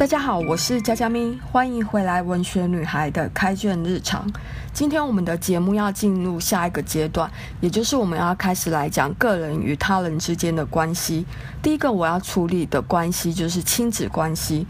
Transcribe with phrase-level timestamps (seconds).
[0.00, 4.26] 大家好，我是佳佳咪，欢迎回来文学女孩的开卷日常。
[4.72, 7.30] 今天我们的节目要进入下一个阶段，
[7.60, 11.26] 也就是我们要开始来讲个人与他人之间的关系。
[11.62, 14.66] 第一个我要处理的关系就是亲子关系。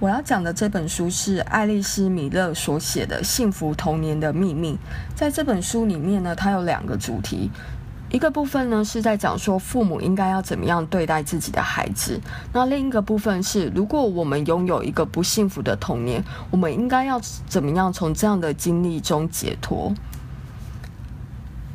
[0.00, 4.72] 我要讲的这本书是爱丽丝·米勒所写的《幸福童年的秘密》。
[5.14, 7.50] 在这本书里面呢，它有两个主题。
[8.10, 12.20] 一个部分呢是在讲说父母应该要怎么样对待自己的孩子，
[12.52, 19.92] 那另一个部分是如果我们拥有一个不幸福的童年，我们应该要怎么样从这样的经历中解脱。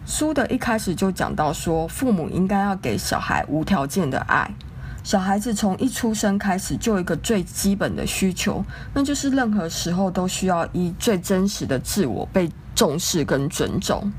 [0.06, 4.50] 书的一开始就讲到说，父母应该要给小孩无条件的爱，
[5.04, 14.10] 小孩子从一出生开始就有一个最基本的需求，那就是任何时候都需要以最真实的自我被重视跟尊重。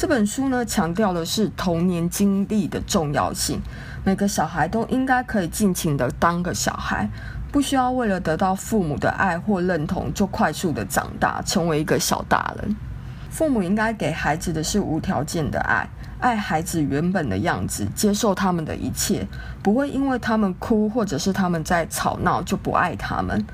[0.00, 3.60] 这本书呢，强调的是童年经历的重要性。
[4.02, 7.06] 每个小孩都应该可以尽情的当个小孩，
[7.52, 12.74] 不需要为了得到父母的爱或认同，就快速的长大，成为一个小大人。
[13.28, 15.86] 父母应该给孩子的是无条件的爱，
[16.18, 19.28] 爱孩子原本的样子，接受他们的一切，
[19.62, 23.44] 不会因为他们哭或者是他们在吵闹就不爱他们。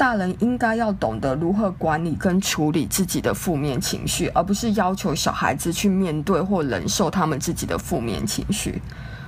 [0.00, 8.80] 大人应该要懂得如何管理跟处理自己的负面情绪，而不是要求小孩子去面对或忍受他们自己的负面情绪。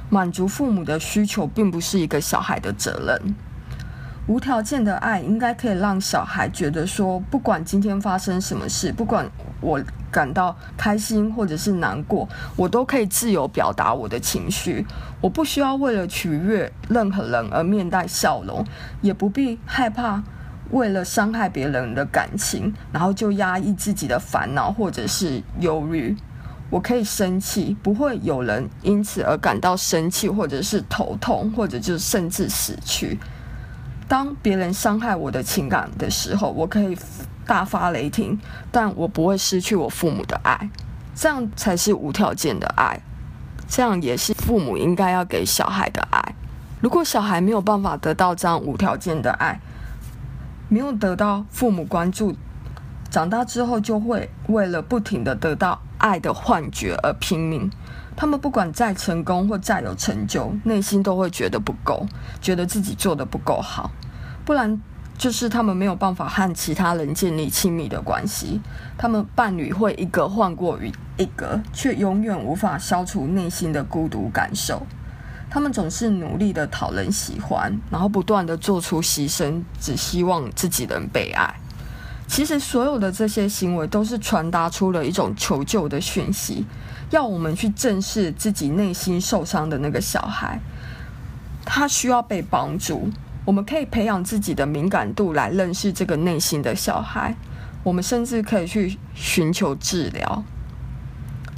[0.09, 3.35] 满足父母的需求并不是一个小孩的责任。
[4.27, 9.79] 无条件的爱应该可以让小孩觉得说，不管今天发生什么事，不管我
[10.11, 12.27] 感到开心或者是难过，
[12.57, 14.87] 我都可以自由表达我的情绪。
[15.21, 18.65] 我不需要为了取悦任何人而面带笑容，
[19.03, 20.23] 也不必害怕。
[20.71, 26.17] 为了伤害别人的感情，然后就压抑自己的烦恼或者是忧虑。
[26.71, 33.19] 我可以生气，不会有人因此而感到生气，或者是头痛，或者就甚至死去。
[34.09, 36.97] 当别人伤害我的情感的时候，我可以
[37.47, 38.39] 大发雷霆，
[38.71, 40.71] 但我不会失去我父母的爱。
[41.15, 42.99] 这样才是无条件的爱，
[43.69, 46.35] 这样也是父母应该要给小孩的爱。
[46.81, 49.61] 如果小孩没有办法得到这样无条件的爱，
[50.73, 52.35] 没有得到父母关注，
[53.11, 57.71] 长大之后就会为了不停地得到爱的幻觉而拼命。
[58.17, 62.07] 他们不管再成功或再有成就，内心都会觉得不够，
[62.41, 63.91] 觉得自己做得不够好。
[64.47, 64.81] 不然
[65.19, 68.63] 就是他们没有办法和其他人建立亲密的关系。
[68.97, 74.87] 他们伴侣会一个换过于一个，却永远无法消除内心的孤独感受。
[75.53, 81.55] 他们总是努力的讨人喜欢，然后不断的做出牺牲，只希望自己能被爱。
[82.27, 86.65] 其实所有的这些行为都是传达出了一种求救的讯息，
[87.11, 90.59] 要我们去正视自己内心受伤的那个小孩，
[91.67, 93.11] 他需要被帮助。
[93.45, 97.37] 我们可以培养自己的敏感度来认识这个内心的小孩，
[97.83, 100.43] 我们甚至可以去寻求治疗，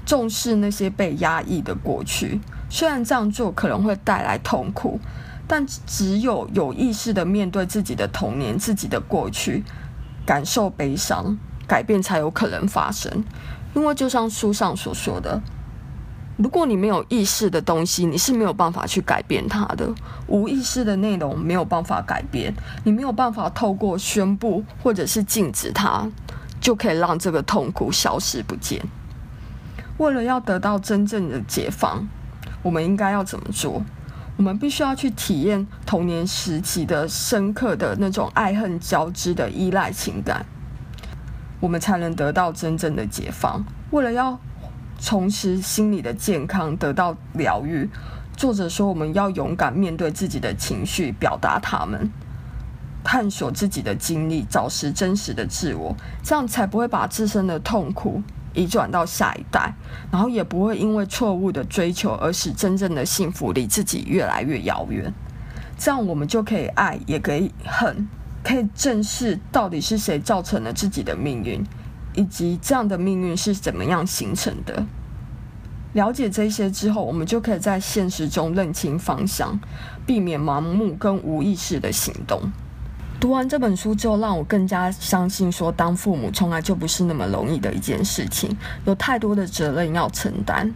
[0.04, 2.40] 重视那些被压抑的过去。
[2.74, 4.98] 虽然这样做可能会带来痛苦，
[5.46, 9.62] 但只有有意识地面对自己的童年、自己的过去，
[10.26, 13.22] 感受悲伤，改变才有可能发生。
[13.74, 15.40] 因为就像书上所说的，
[16.36, 19.88] 如果你没有意识的东西，你是没有办法去改变它的。
[20.26, 22.52] 无意识的内容没有办法改变，
[22.82, 26.10] 你没有办法透过宣布或者是禁止它，
[26.60, 28.82] 就可以让这个痛苦消失不见。
[29.98, 32.04] 为了要得到真正的解放。
[32.64, 33.80] 我们应该要怎么做？
[34.36, 40.44] 我们必须要去体验童年时期的深刻的那种爱恨交织的依赖情感，
[41.60, 43.64] 我们才能得到真正的解放。
[43.92, 44.36] 为了要
[44.98, 47.88] 重拾心理的健康，得到疗愈，
[48.36, 52.10] 作者说我们要勇敢面对自己的情绪，表达他们，
[53.04, 55.94] 探索自己的经历，找寻真实的自我，
[56.24, 58.20] 这样才不会把自身的痛苦。
[58.54, 59.74] 移转到下一代，
[60.10, 65.12] 然后也不会因为错误的追求而使真正的幸福离自己越来越遥远。
[65.76, 68.08] 这样我们就可以爱，也可以恨，
[68.42, 71.62] 可以正视到底是谁造成了自己的命运，
[72.14, 74.86] 以及这样的命运是怎么样形成的。
[75.94, 79.58] 了解这些之后，我们就可以在现实中认清方向，
[80.06, 82.40] 避免盲目跟无意识的行动。
[83.24, 88.54] 读完这本书之后，让我更加相信说，当父母从来就不是那么容易的一件事情，
[88.84, 90.70] 有太多的责任要承担。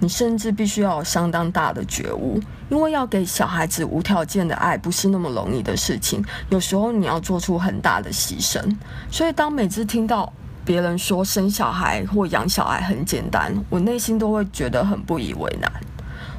[0.00, 6.20] 你甚至必须要有相当大的觉悟，因为要给小孩子无条件的爱不是那么容易的事情。
[6.48, 8.60] 有时候你要做出很大的牺牲。
[9.08, 10.32] 所以，当每次听到
[10.64, 15.70] 别人说生小孩或养小孩很简单，我内心都会觉得很不以为然。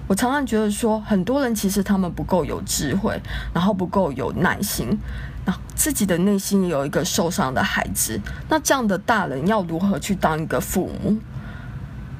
[0.06, 3.18] 我常常觉得说，很多人其实他们不够有智慧，
[3.54, 4.96] 然后不够有耐心，
[5.46, 8.20] 那自己的内心有一个受伤的孩子。
[8.50, 11.18] 那这样的大人要如何去当一个父母？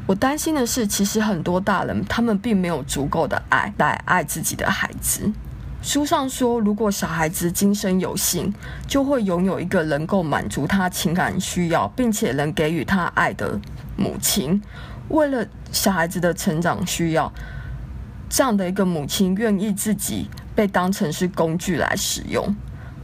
[0.08, 5.34] 我担心的是，其实很多大人他们并没有足够的爱来爱自己的孩子。
[5.82, 8.54] 书上说，如果小孩子今生有幸，
[8.88, 13.60] 就会拥有一个能够满足他情感需要，并且能给予他爱的
[13.96, 14.62] 母亲。
[15.10, 17.32] 为了小孩子的成长需要，
[18.30, 22.56] 这样的一个母亲愿意自己被当成是工具来使用。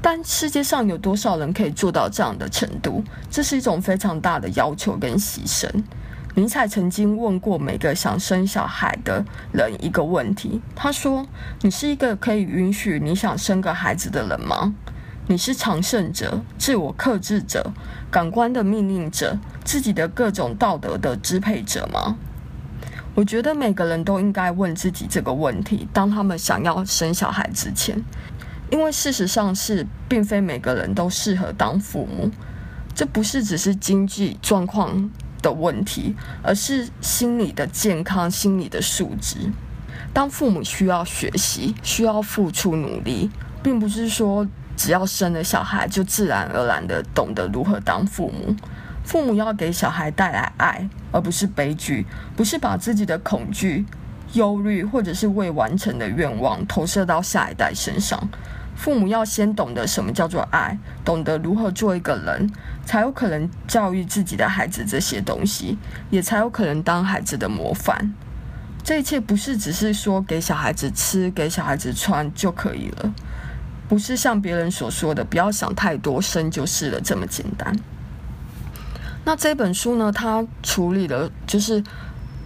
[0.01, 3.03] 但世界上有多少人可以做到这样的程度？
[3.29, 5.69] 这是一种非常大的要求跟牺牲。
[6.33, 11.27] 尼采曾经问过每个想生小孩的人一个问题，他说
[11.61, 14.73] ：“你是一个可以允许你想生个孩子的人吗？
[15.27, 17.71] 你是常胜者、自我克制者、
[18.09, 22.17] 感官的命令者、自己的各种道德的支配者吗？”
[23.13, 28.01] 我觉得每个人都应该问自己这个问题，当他们想要生小孩之前，
[28.71, 32.31] 因为事实上是，并非每个人都适合当父母，
[32.95, 39.51] 这不是只是经济状况的问题，而是心理的健康、心理的素质。
[40.13, 43.29] 当父母需要学习，需要付出努力，
[43.61, 44.47] 并不是说
[44.77, 48.55] 只要生了小孩就自然而然的懂得如何当父母。
[49.03, 52.05] 父母要给小孩带来爱，而不是悲剧；
[52.37, 53.85] 不是把自己的恐惧、
[54.33, 58.29] 忧虑或者是未完成的愿望投射到下一代身上。
[58.81, 60.75] 父母要先懂得什么叫做爱，
[61.05, 62.51] 懂得如何做一个人，
[62.83, 65.77] 才有可能教育自己的孩子这些东西，
[66.09, 68.11] 也才有可能当孩子的模范。
[68.83, 73.13] 这一切不是只是说给小孩子吃、给小孩子穿就可以了，
[73.87, 77.71] 不是像别人所说的“不要想太多，生就是了”这么简单。
[79.23, 81.83] 那这本书呢，它处理了就是。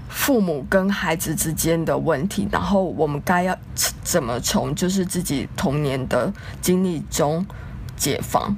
[0.10, 3.58] 父母跟孩子之间的问题，然后我们该要
[4.04, 6.32] 怎么从就是自己童年的
[6.62, 7.46] 经历中
[7.96, 8.56] 解放？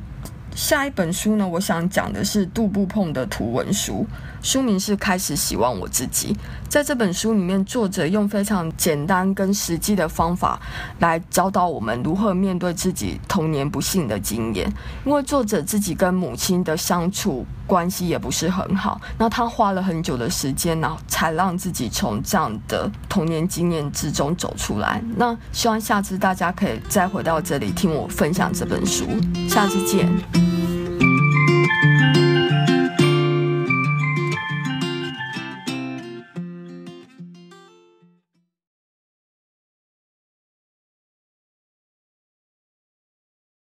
[0.56, 4.06] 下一本书呢，我想讲的是杜布碰的图文书。
[4.42, 6.34] 书名是《开始希望我自己》。
[6.70, 10.60] 在这本书里面，作者用非常简单跟实际的方法
[11.00, 14.72] 来教导我们如何面对自己童年不幸的经验。
[15.06, 25.02] 因为作者自己跟母亲的相处关系也不是很好，那他花了很久的时间，然后才让自己从这样的童年经验之中走出来。
[25.16, 29.06] 那希望下次大家可以再回到这里听我分享这本书。
[29.48, 30.57] 下次见。